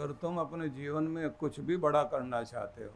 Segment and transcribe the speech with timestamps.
[0.00, 2.92] अगर तुम अपने जीवन में कुछ भी बड़ा करना चाहते हो।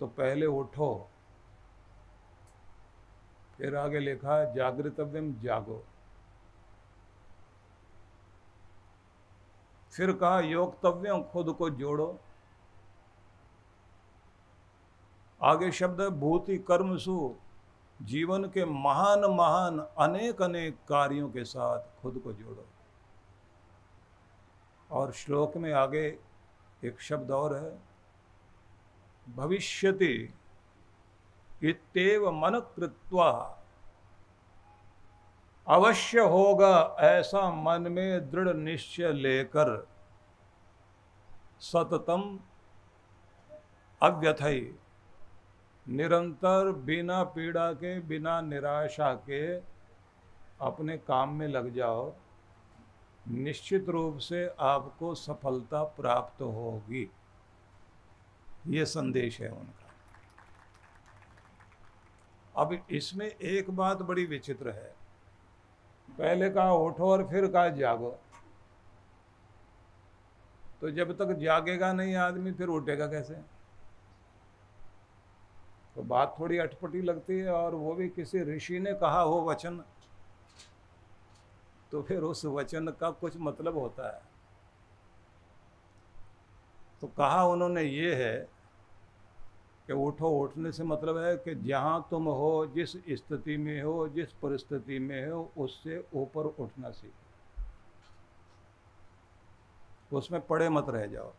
[0.00, 1.08] तो पहले उठो।
[3.56, 5.84] फिर आगे लिखा है जागृतव्यम जागो।
[9.92, 12.18] फिर कहा योगतव्यम खुद को जोड़ो।
[15.42, 17.36] आगे शब्द, भूति कर्मसु
[18.02, 22.66] जीवन के महान महान, अनेक अनेक कार्यों के साथ खुद को जोड़ो।
[24.92, 26.06] और श्लोक में आगे
[26.84, 27.72] एक शब्द और है।
[29.36, 30.34] भविष्यति
[31.62, 33.58] इतव मन कृत्वा
[35.66, 39.88] अवश्य होगा ऐसा मन में दृढ़ निश्चय लेकर
[41.60, 42.38] सततम
[44.02, 44.74] अव्यथई।
[45.86, 49.46] निरंतर बिना पीड़ा के, बिना निराशा के
[50.60, 52.12] अपने काम में लग जाओ।
[53.28, 57.10] निश्चित रूप से आपको सफलता प्राप्त होगी।
[58.66, 59.90] ये संदेश है उनका।
[62.56, 64.94] अब इसमें एक बात बड़ी विचित्र है।
[66.18, 68.18] पहले कहा, उठो और फिर कहा, जागो।
[70.80, 73.34] तो जब तक जागेगा नहीं आदमी, फिर उठेगा कैसे?
[75.94, 79.84] तो बात थोड़ी अटपटी लगती है और वो भी किसी ऋषि ने कहा हो वचन।
[81.92, 84.22] तो फिर उस वचन का कुछ मतलब होता है।
[87.00, 88.48] तो कहा उन्होंने ये है
[89.86, 94.32] कि उठो, उठने से मतलब है कि जहाँ तुम हो, जिस स्थिति में हो, जिस
[94.32, 97.22] परिस्थिति में हो, उससे ऊपर उठना सीखो।
[100.16, 101.32] उसमें पड़े मत रह जाओ।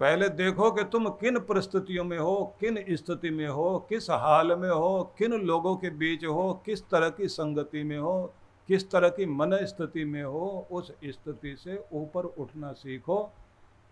[0.00, 4.68] पहले देखो कि तुम किन परिस्थितियों में हो, किन स्थिति में हो, किस हाल में
[4.68, 8.32] हो, किन लोगों के बीच हो, किस तरह की संगति में हो,
[8.68, 13.18] किस तरह की मन स्थिति में हो, उस स्थिति से ऊपर उठना सीखो।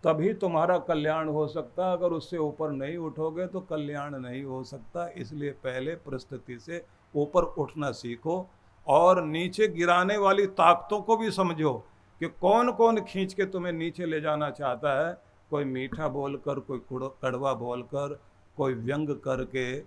[0.05, 5.09] तभी तुम्हारा कल्याण हो सकता, अगर उससे ऊपर नहीं उठोगे तो कल्याण नहीं हो सकता।
[5.17, 6.85] इसलिए पहले परिस्थिति से
[7.15, 8.47] ऊपर उठना सीखो
[8.87, 11.73] और नीचे गिराने वाली ताकतों को भी समझो
[12.21, 15.13] कि कौन कौन खींच के तुम्हें नीचे ले जाना चाहता है।
[15.55, 16.81] कोई मीठा बोलकर, कोई
[17.23, 18.19] कड़वा बोलकर,
[18.57, 19.81] कोई व्यंग करके,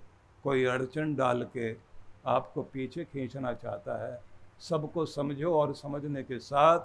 [0.43, 1.75] कोई अड़चन डाल के
[2.27, 4.21] आपको पीछे खींचना चाहता है।
[4.59, 6.79] सबको समझो और समझने के साथ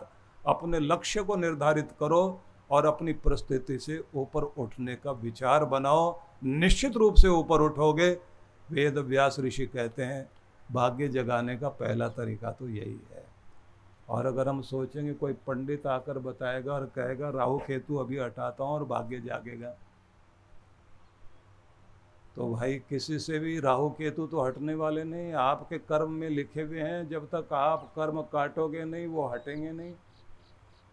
[0.47, 6.97] अपने लक्ष्य को निर्धारित करो और अपनी परिस्थिति से ऊपर उठने का विचार बनाओ। निश्चित
[6.97, 8.11] रूप से ऊपर उठोगे।
[8.71, 10.29] वेद व्यास ऋषि कहते हैं,
[10.73, 13.22] भाग्य जगाने का पहला तरीका तो यही है।
[14.09, 18.73] और अगर हम सोचेंगे कोई पंडित आकर बताएगा और कहेगा, राहु केतु अभी हटाता हूँ
[18.73, 19.75] और भाग्य जागेगा।
[22.37, 26.63] तो भाई किसी से भी राहु केतु तो हटने वाले नहीं, आपके कर्म में लिखे
[26.63, 29.93] हुए हैं, जब तक आप कर्म काटोगे नहीं, वो हटेंगे नहीं।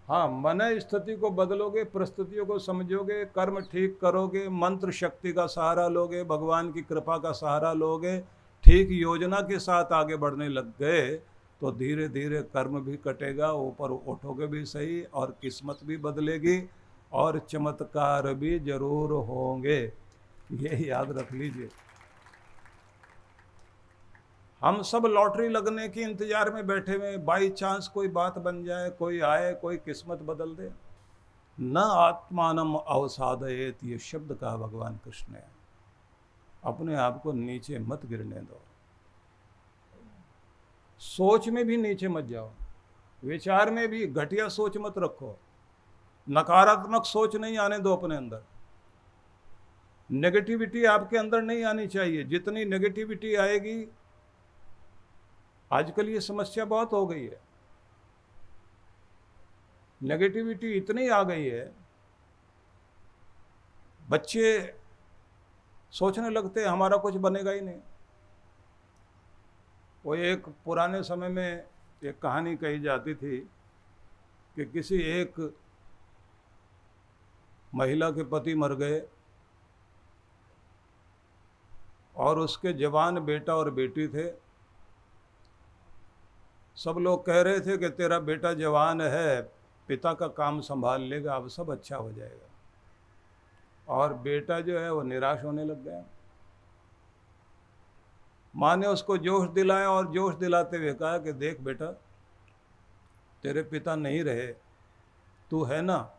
[0.07, 5.87] हाँ मन स्थिति को बदलोगे, परिस्थितियों को समझोगे, कर्म ठीक करोगे, मंत्र शक्ति का सहारा
[5.87, 8.19] लोगे, भगवान की कृपा का सहारा लोगे,
[8.63, 11.09] ठीक योजना के साथ आगे बढ़ने लग गए
[11.61, 16.61] तो धीरे धीरे कर्म भी कटेगा, ऊपर उठोगे भी सही और किस्मत भी बदलेगी
[17.11, 19.79] और चमत्कार भी ज़रूर होंगे।
[20.53, 21.69] ये याद रख लीजिए।
[24.61, 28.89] हम सब लॉटरी लगने के इंतज़ार में बैठे हुए बाई चांस कोई बात बन जाए,
[28.89, 30.71] कोई आए, कोई किस्मत बदल दे।
[31.57, 35.43] न आत्मानम अवसादयत, ये शब्द कहा भगवान कृष्ण ने।
[36.63, 38.61] अपने आप को नीचे मत गिरने दो।
[41.19, 42.51] सोच में भी नीचे मत जाओ।
[43.23, 45.39] विचार में भी घटिया सोच मत रखो।
[46.29, 48.43] नकारात्मक सोच नहीं आने दो अपने अंदर।
[50.11, 53.91] नेगेटिविटी आपके अंदर नहीं आनी चाहिए। जितनी नेगेटिविटी आएगी,
[55.71, 57.41] आजकल ये समस्या बहुत हो गई है।
[60.03, 61.75] नेगेटिविटी इतनी आ गई है,
[64.09, 64.75] बच्चे
[65.91, 67.79] सोचने लगते हैं, हमारा कुछ बनेगा ही नहीं।
[70.05, 71.65] वो एक पुराने समय में
[72.03, 73.37] एक कहानी कही जाती थी
[74.55, 75.53] कि किसी एक
[77.75, 79.01] महिला के पति मर गए
[82.15, 84.31] और उसके जवान बेटा और बेटी थे।
[86.75, 89.41] सब लोग कह रहे थे कि तेरा बेटा जवान है,
[89.87, 92.47] पिता का काम संभाल लेगा, अब सब अच्छा हो जाएगा।
[93.87, 96.03] और बेटा जो है वो निराश होने लग गया।
[98.55, 101.91] माँ ने उसको जोश दिलाया और जोश दिलाते हुए कहा कि देख बेटा,
[103.43, 104.47] तेरे पिता नहीं रहे,
[105.51, 106.11] तू है ना?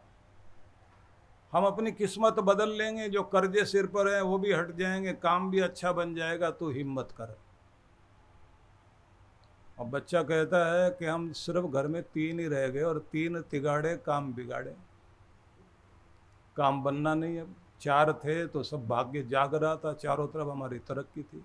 [1.52, 5.50] हम अपनी किस्मत बदल लेंगे, जो कर्जे सिर पर हैं, वो भी हट जाएँगे, काम
[5.50, 7.36] भी अच्छा बन जाएगा, तू हिम्मत कर।
[9.78, 13.40] और बच्चा कहता है कि हम सिर्फ़ घर में तीन ही रह गए और तीन
[13.42, 14.76] तिगाड़े काम बिगाड़े।
[16.56, 20.78] काम बनना नहीं अब चार थे तो सब भाग्य जाग रहा था, चारों तरफ़ हमारी
[20.78, 21.44] तरक्की थी।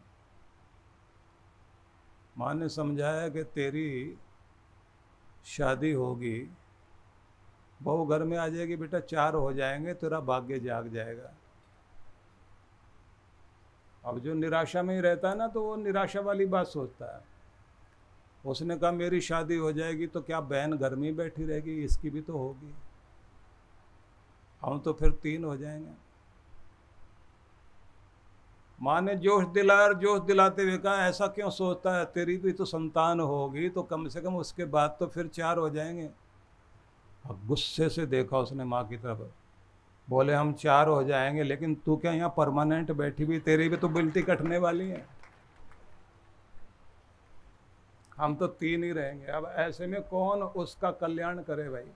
[2.37, 4.17] माँ ने समझाया कि तेरी
[5.45, 6.49] शादी होगी,
[7.83, 11.33] बहू घर में आ जाएगी, बेटा चार हो जाएँगे, तेरा भाग्य जाग जाएगा।
[14.05, 17.21] अब जो निराशा में ही रहता है ना तो वो निराशा वाली बात सोचता है।
[18.45, 21.83] उसने कहा, मेरी शादी हो जाएगी तो क्या बहन घर में बैठी रहेगी?
[21.83, 22.73] इसकी भी तो होगी।
[24.61, 26.04] हम तो फिर तीन हो जाएँगे।
[28.85, 32.05] माँ ने जोश दिलाया और जोश दिलाते हुए कहा, ऐसा क्यों सोचता है?
[32.05, 35.69] तेरी भी तो संतान होगी तो कम से कम उसके बाद तो फिर चार हो
[35.69, 36.09] जाएँगे।
[37.29, 39.19] और गुस्से से देखा उसने माँ की तरफ़।
[40.09, 43.39] बोले, हम चार हो जाएँगे, लेकिन तू क्या यहाँ परमानेंट बैठी हुई?
[43.39, 45.05] तेरी भी तो बिल्टी कटने वाली है।
[48.17, 51.91] हम तो तीन ही रहेंगे। अब ऐसे में कौन उसका कल्याण करे भाई?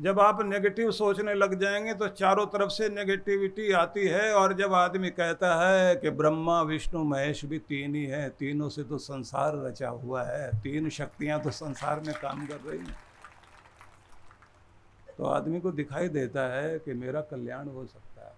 [0.00, 4.74] जब आप नेगेटिव सोचने लग जाएँगे तो चारों तरफ़ से नेगेटिविटी आती है और जब
[4.74, 9.56] आदमी कहता है कि ब्रह्मा, विष्णु, महेश भी तीन ही है, तीनों से तो संसार
[9.56, 12.96] रचा हुआ है, तीन शक्तियाँ तो संसार में काम कर रही हैं।
[15.18, 18.32] तो आदमी को दिखाई देता है कि मेरा कल्याण हो सकता है।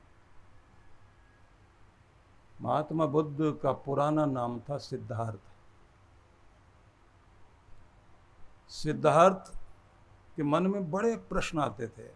[2.61, 5.39] महात्मा बुद्ध का पुराना नाम था सिद्धार्थ।
[8.69, 9.64] सिद्धार्थ
[10.37, 12.09] के मन में बड़े प्रश्न आते थे।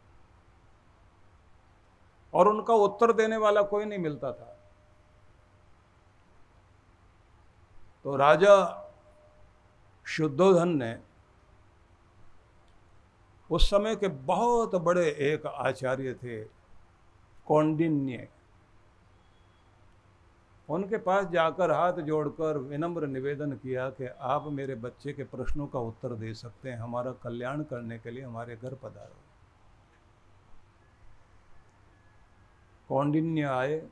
[2.34, 4.54] और उनका उत्तर देने वाला कोई नहीं मिलता था।
[8.04, 8.54] तो राजा
[10.06, 10.98] शुद्धोधन ने
[13.50, 16.44] उस समय के बहुत बड़े एक आचार्य थे,
[17.46, 18.28] कौंडिन्य
[20.68, 25.78] उनके पास जाकर हाथ जोड़कर विनम्र निवेदन किया कि आप मेरे बच्चे के प्रश्नों का
[25.78, 29.16] उत्तर दे सकते हैं, हमारा कल्याण करने के लिए हमारे घर पधारो।
[32.88, 33.88] कौंडिन्य आए।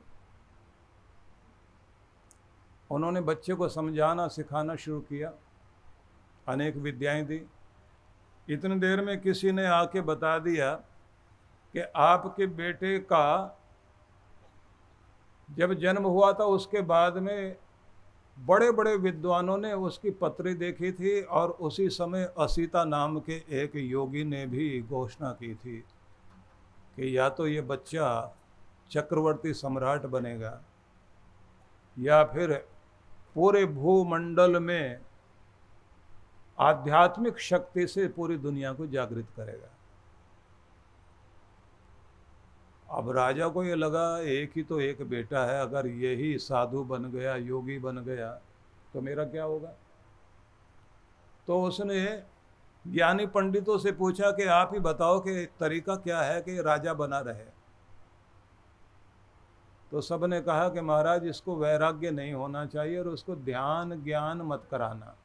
[2.91, 5.33] उन्होंने बच्चे को समझाना, सिखाना शुरू किया।
[6.47, 7.45] अनेक विद्याएँ दी।
[8.49, 10.75] इतनी देर में किसी ने आके बता दिया
[11.73, 13.56] कि आपके बेटे का
[15.49, 17.55] जब जन्म हुआ था, उसके बाद में
[18.37, 23.75] बड़े बड़े विद्वानों ने उसकी पत्री देखी थी और उसी समय असीता नाम के एक
[23.75, 25.77] योगी ने भी घोषणा की थी
[26.95, 28.35] कि या तो ये बच्चा
[28.91, 30.61] चक्रवर्ती सम्राट बनेगा
[31.97, 32.53] या फिर
[33.35, 34.99] पूरे भूमंडल में
[36.59, 39.76] आध्यात्मिक शक्ति से पूरी दुनिया को जागृत करेगा।
[42.89, 47.11] अब राजा को ये लगा, एक ही तो एक बेटा है, अगर यही साधु बन
[47.11, 48.31] गया, योगी बन गया
[48.93, 49.73] तो मेरा क्या होगा?
[51.47, 52.23] तो उसने
[52.87, 57.19] ज्ञानी पंडितों से पूछा कि, आप ही बताओ कि तरीका क्या है कि राजा बना
[57.19, 57.45] रहे?
[59.91, 64.63] तो सबने कहा कि, महाराज, इसको वैराग्य नहीं होना चाहिए और उसको ध्यान ज्ञान मत
[64.71, 65.15] कराना,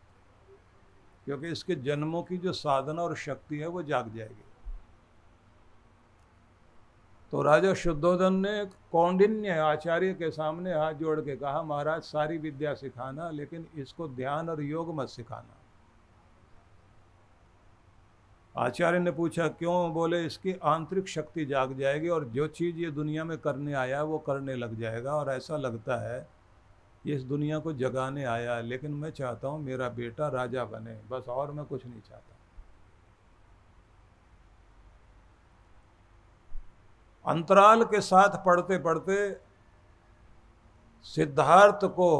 [1.24, 4.44] क्योंकि इसके जन्मों की जो साधना और शक्ति है, वो जाग जाएगी।
[7.32, 12.74] तो राजा शुद्धोधन ने कौंडिन्य आचार्य के सामने हाथ जोड़ के कहा, महाराज, सारी विद्या
[12.74, 15.56] सिखाना, लेकिन इसको ध्यान और योग मत सिखाना।
[18.54, 19.92] आचार्य ने पूछा, क्यों?
[19.94, 24.18] बोले, इसकी आंतरिक शक्ति जाग जाएगी और जो चीज़ ये दुनिया में करने आया वो
[24.18, 26.26] करने लग जाएगा और ऐसा लगता है,
[27.04, 31.28] ये इस दुनिया को जगाने आया लेकिन मैं चाहता हूँ मेरा बेटा राजा बने, बस
[31.28, 32.31] और मैं कुछ नहीं चाहता।
[37.24, 39.16] अंतराल के साथ पढ़ते पढ़ते
[41.06, 42.10] सिद्धार्थ को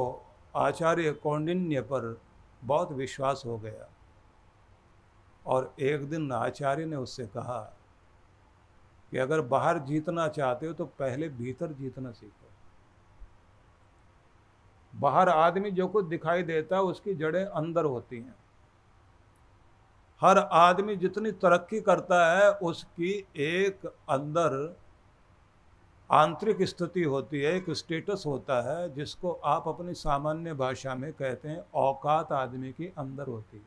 [0.56, 2.21] आचार्य कौंडिन्य पर
[2.64, 3.88] बहुत विश्वास हो गया।
[5.47, 7.61] और एक दिन आचार्य ने उससे कहा
[9.12, 12.49] कि अगर बाहर जीतना चाहते हो तो पहले भीतर जीतना सीखो।
[14.92, 18.35] बाहर आदमी जो कुछ दिखाई देता है उसकी जड़ें अंदर होती हैं।
[20.21, 24.76] हर आदमी जितनी तरक्की करता है उसकी एक अंदर
[26.12, 31.49] आंतरिक स्थिति होती है, एक स्टेटस होता है, जिसको आप अपनी सामान्य भाषा में कहते
[31.49, 33.62] हैं, औकात आदमी के अंदर होती है,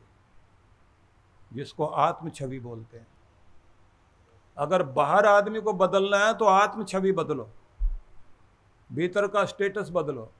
[1.50, 3.06] जिसको आत्म छवि बोलते हैं।
[4.56, 7.48] अगर बाहर आदमी को बदलना है तो आत्म छवि बदलो,
[8.90, 10.30] भीतर का स्टेटस बदलो।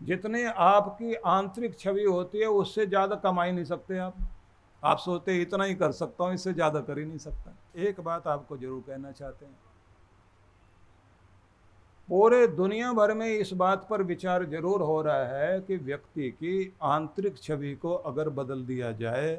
[0.00, 4.14] जितने आपकी आंतरिक छवि होती है, उससे ज़्यादा कमा ही नहीं सकते आप।
[4.82, 8.26] आप सोचते इतना ही कर सकता हूँ, इससे ज़्यादा कर ही नहीं सकता। एक बात
[8.28, 9.71] आपको ज़रूर कहना चाहते हैं।
[12.08, 16.72] पूरे दुनिया भर में इस बात पर विचार ज़रूर हो रहा है कि व्यक्ति की
[16.82, 19.34] आंतरिक छवि को अगर बदल दिया जाए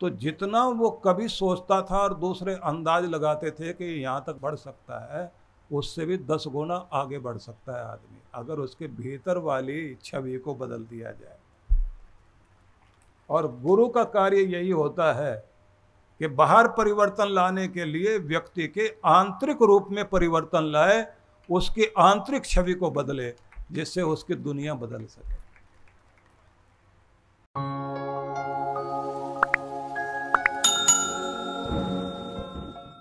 [0.00, 4.54] तो जितना वो कभी सोचता था और दूसरे अंदाज लगाते थे कि यहाँ तक बढ़
[4.54, 5.30] सकता है,
[5.70, 10.54] उससे भी दस गुना आगे बढ़ सकता है आदमी, अगर उसके भीतर वाली छवि को
[10.54, 11.38] बदल दिया जाए।
[13.30, 15.51] और गुरु का कार्य यही होता है
[16.22, 21.06] कि बाहर परिवर्तन लाने के लिए व्यक्ति के आंतरिक रूप में परिवर्तन लाए,
[21.50, 23.34] उसकी आंतरिक छवि को बदले,
[23.72, 25.34] जिससे उसकी दुनिया बदल सके।